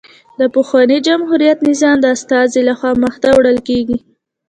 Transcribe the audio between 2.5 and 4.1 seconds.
له خوا مخته وړل کېږي